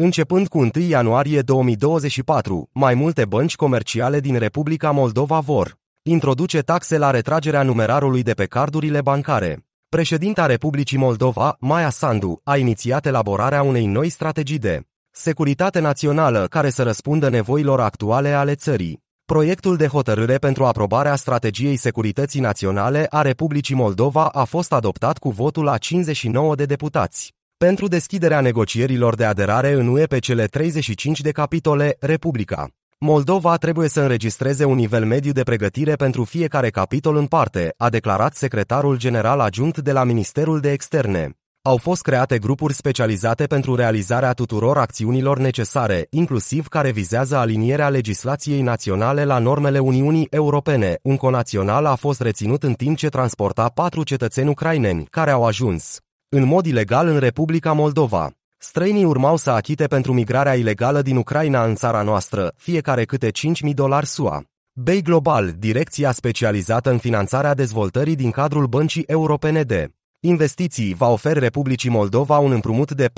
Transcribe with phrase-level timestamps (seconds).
[0.00, 6.98] Începând cu 1 ianuarie 2024, mai multe bănci comerciale din Republica Moldova vor introduce taxe
[6.98, 9.66] la retragerea numerarului de pe cardurile bancare.
[9.88, 16.70] Președinta Republicii Moldova, Maia Sandu, a inițiat elaborarea unei noi strategii de securitate națională care
[16.70, 19.02] să răspundă nevoilor actuale ale țării.
[19.24, 25.30] Proiectul de hotărâre pentru aprobarea strategiei securității naționale a Republicii Moldova a fost adoptat cu
[25.30, 27.36] votul a 59 de deputați.
[27.64, 33.88] Pentru deschiderea negocierilor de aderare în UE pe cele 35 de capitole, Republica Moldova trebuie
[33.88, 38.98] să înregistreze un nivel mediu de pregătire pentru fiecare capitol în parte, a declarat secretarul
[38.98, 41.30] general adjunct de la Ministerul de Externe.
[41.62, 48.60] Au fost create grupuri specializate pentru realizarea tuturor acțiunilor necesare, inclusiv care vizează alinierea legislației
[48.60, 50.98] naționale la normele Uniunii Europene.
[51.02, 56.00] Un conațional a fost reținut în timp ce transporta patru cetățeni ucraineni, care au ajuns
[56.30, 58.30] în mod ilegal în Republica Moldova.
[58.58, 63.30] Străinii urmau să achite pentru migrarea ilegală din Ucraina în țara noastră, fiecare câte
[63.66, 64.42] 5.000 dolari SUA.
[64.72, 71.38] Bay Global, direcția specializată în finanțarea dezvoltării din cadrul Băncii Europene de Investiții va oferi
[71.38, 73.08] Republicii Moldova un împrumut de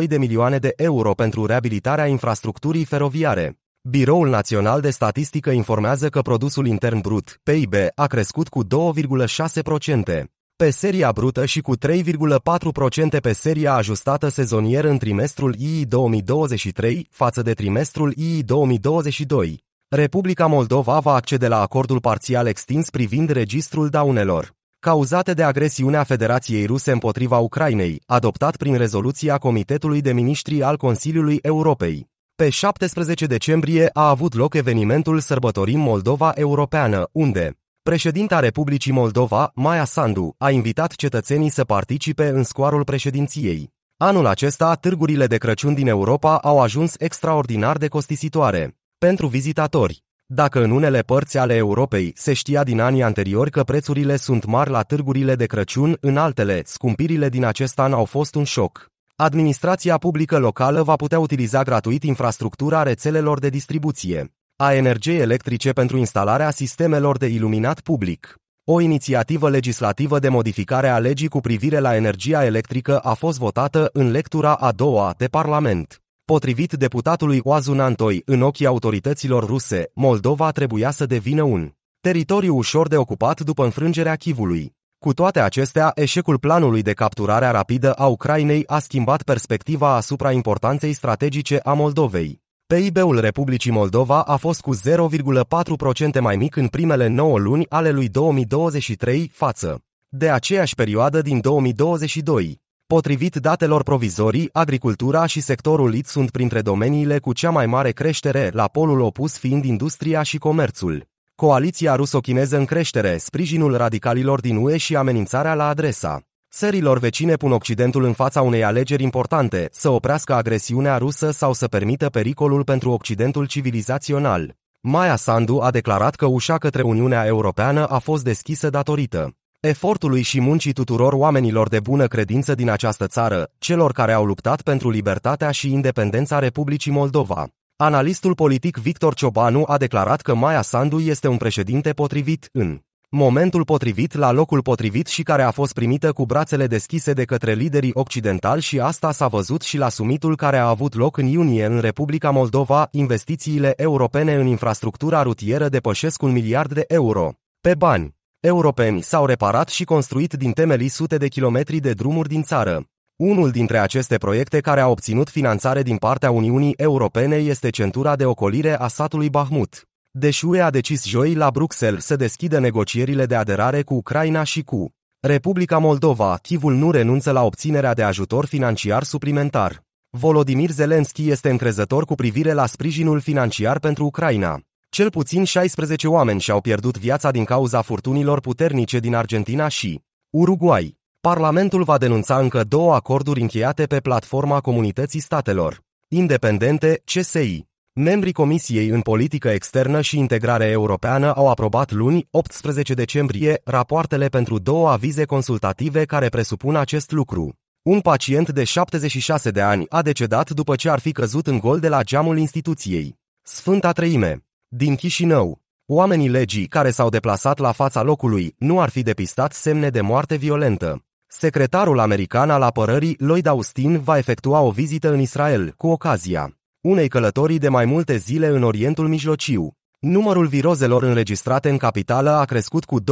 [0.00, 3.58] 41,2 de milioane de euro pentru reabilitarea infrastructurii feroviare.
[3.80, 10.70] Biroul Național de Statistică informează că produsul intern brut, PIB, a crescut cu 2,6% pe
[10.70, 17.52] seria brută și cu 3,4% pe seria ajustată sezonier în trimestrul II 2023 față de
[17.52, 19.64] trimestrul II 2022.
[19.88, 26.66] Republica Moldova va accede la acordul parțial extins privind registrul daunelor cauzate de agresiunea Federației
[26.66, 32.08] Ruse împotriva Ucrainei, adoptat prin rezoluția Comitetului de Ministri al Consiliului Europei.
[32.34, 37.58] Pe 17 decembrie a avut loc evenimentul Sărbătorim Moldova Europeană, unde
[37.88, 43.72] Președinta Republicii Moldova, Maia Sandu, a invitat cetățenii să participe în scoarul președinției.
[43.96, 48.76] Anul acesta, târgurile de Crăciun din Europa au ajuns extraordinar de costisitoare.
[48.98, 54.16] Pentru vizitatori, dacă în unele părți ale Europei se știa din anii anteriori că prețurile
[54.16, 58.44] sunt mari la târgurile de Crăciun, în altele, scumpirile din acest an au fost un
[58.44, 58.90] șoc.
[59.16, 65.96] Administrația publică locală va putea utiliza gratuit infrastructura rețelelor de distribuție a energiei electrice pentru
[65.96, 68.34] instalarea sistemelor de iluminat public.
[68.64, 73.90] O inițiativă legislativă de modificare a legii cu privire la energia electrică a fost votată
[73.92, 76.02] în lectura a doua de Parlament.
[76.24, 81.70] Potrivit deputatului Oazun Antoi, în ochii autorităților ruse, Moldova trebuia să devină un
[82.00, 84.74] teritoriu ușor de ocupat după înfrângerea Chivului.
[84.98, 90.92] Cu toate acestea, eșecul planului de capturare rapidă a Ucrainei a schimbat perspectiva asupra importanței
[90.92, 92.46] strategice a Moldovei.
[92.74, 98.08] PIB-ul Republicii Moldova a fost cu 0,4% mai mic în primele 9 luni ale lui
[98.08, 102.60] 2023 față de aceeași perioadă din 2022.
[102.86, 108.50] Potrivit datelor provizorii, agricultura și sectorul IT sunt printre domeniile cu cea mai mare creștere,
[108.52, 111.06] la polul opus fiind industria și comerțul.
[111.34, 117.52] Coaliția ruso-chineză în creștere, sprijinul radicalilor din UE și amenințarea la adresa Țărilor vecine pun
[117.52, 122.90] Occidentul în fața unei alegeri importante, să oprească agresiunea rusă sau să permită pericolul pentru
[122.90, 124.56] Occidentul civilizațional.
[124.80, 130.40] Maia Sandu a declarat că ușa către Uniunea Europeană a fost deschisă datorită efortului și
[130.40, 135.50] muncii tuturor oamenilor de bună credință din această țară, celor care au luptat pentru libertatea
[135.50, 137.46] și independența Republicii Moldova.
[137.76, 142.80] Analistul politic Victor Ciobanu a declarat că Maia Sandu este un președinte potrivit în
[143.10, 147.52] momentul potrivit la locul potrivit și care a fost primită cu brațele deschise de către
[147.52, 151.64] liderii occidentali și asta s-a văzut și la sumitul care a avut loc în iunie
[151.64, 157.32] în Republica Moldova, investițiile europene în infrastructura rutieră depășesc un miliard de euro.
[157.60, 162.42] Pe bani europeni s-au reparat și construit din temelii sute de kilometri de drumuri din
[162.42, 162.84] țară.
[163.16, 168.24] Unul dintre aceste proiecte care a obținut finanțare din partea Uniunii Europene este centura de
[168.24, 169.87] ocolire a satului Bahmut.
[170.10, 174.62] Deși UE a decis joi la Bruxelles să deschidă negocierile de aderare cu Ucraina și
[174.62, 179.84] cu Republica Moldova, Chivul nu renunță la obținerea de ajutor financiar suplimentar.
[180.10, 184.60] Volodimir Zelensky este încrezător cu privire la sprijinul financiar pentru Ucraina.
[184.88, 190.00] Cel puțin 16 oameni și-au pierdut viața din cauza furtunilor puternice din Argentina și
[190.30, 190.96] Uruguay.
[191.20, 197.66] Parlamentul va denunța încă două acorduri încheiate pe platforma Comunității Statelor Independente, CSI.
[197.92, 204.58] Membrii Comisiei în Politică Externă și Integrare Europeană au aprobat luni, 18 decembrie, rapoartele pentru
[204.58, 207.58] două avize consultative care presupun acest lucru.
[207.82, 211.78] Un pacient de 76 de ani a decedat după ce ar fi căzut în gol
[211.78, 213.18] de la geamul instituției.
[213.42, 214.44] Sfânta Treime.
[214.68, 215.60] Din Chișinău.
[215.86, 220.36] Oamenii legii care s-au deplasat la fața locului nu ar fi depistat semne de moarte
[220.36, 221.04] violentă.
[221.26, 227.08] Secretarul american al apărării Lloyd Austin va efectua o vizită în Israel cu ocazia unei
[227.08, 229.72] călătorii de mai multe zile în Orientul Mijlociu.
[229.98, 233.04] Numărul virozelor înregistrate în capitală a crescut cu 20%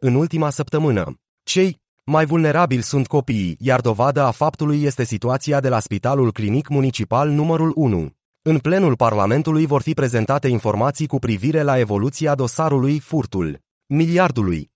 [0.00, 1.14] în ultima săptămână.
[1.42, 6.68] Cei mai vulnerabili sunt copiii, iar dovadă a faptului este situația de la Spitalul Clinic
[6.68, 8.10] Municipal numărul 1.
[8.42, 14.70] În plenul Parlamentului vor fi prezentate informații cu privire la evoluția dosarului furtul miliardului.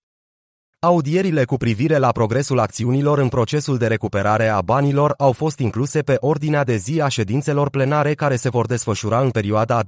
[0.83, 6.01] Audierile cu privire la progresul acțiunilor în procesul de recuperare a banilor au fost incluse
[6.03, 9.87] pe ordinea de zi a ședințelor plenare care se vor desfășura în perioada 21-28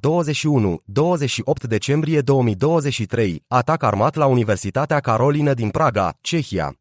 [1.68, 6.74] decembrie 2023, atac armat la Universitatea Carolină din Praga, Cehia.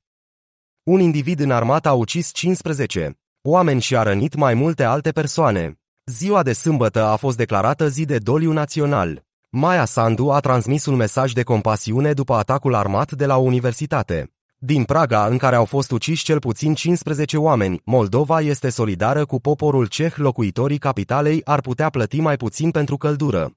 [0.84, 5.80] Un individ în armată a ucis 15 oameni și a rănit mai multe alte persoane.
[6.06, 9.31] Ziua de sâmbătă a fost declarată zi de doliu național.
[9.54, 14.34] Maia Sandu a transmis un mesaj de compasiune după atacul armat de la o universitate.
[14.58, 19.42] Din Praga, în care au fost uciși cel puțin 15 oameni, Moldova este solidară cu
[19.42, 23.52] poporul ceh, locuitorii capitalei ar putea plăti mai puțin pentru căldură.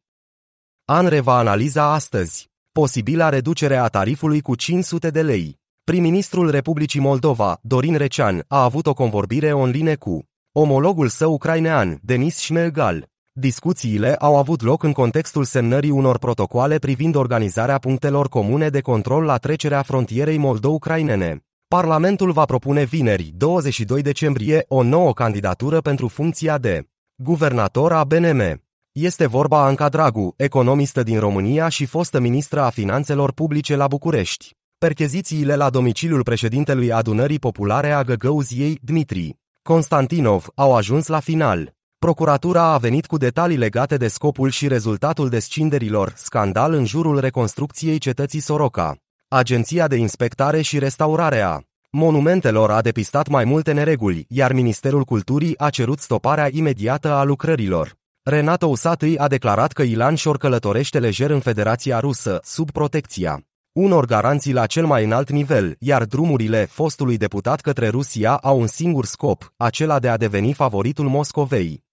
[0.85, 5.59] ANRE va analiza astăzi posibila reducere a tarifului cu 500 de lei.
[5.85, 12.39] Prim-ministrul Republicii Moldova, Dorin Recean, a avut o convorbire online cu omologul său ucrainean, Denis
[12.39, 13.14] Șmelgal.
[13.41, 19.25] Discuțiile au avut loc în contextul semnării unor protocoale privind organizarea punctelor comune de control
[19.25, 21.45] la trecerea frontierei moldo-ucrainene.
[21.69, 28.63] Parlamentul va propune vineri, 22 decembrie, o nouă candidatură pentru funcția de guvernator a BNM.
[28.93, 34.55] Este vorba Anca Dragu, economistă din România și fostă ministră a finanțelor publice la București.
[34.79, 41.75] Perchezițiile la domiciliul președintelui adunării populare a Găgăuziei, Dmitri Constantinov, au ajuns la final.
[42.05, 47.99] Procuratura a venit cu detalii legate de scopul și rezultatul descinderilor, scandal în jurul reconstrucției
[47.99, 48.97] cetății Soroca.
[49.29, 51.61] Agenția de Inspectare și Restaurare a
[51.91, 57.95] monumentelor a depistat mai multe nereguli, iar Ministerul Culturii a cerut stoparea imediată a lucrărilor.
[58.23, 64.05] Renato Usatâi a declarat că Ilan Șor călătorește lejer în Federația Rusă, sub protecția unor
[64.07, 69.05] garanții la cel mai înalt nivel, iar drumurile fostului deputat către Rusia au un singur
[69.05, 71.84] scop, acela de a deveni favoritul Moscovei.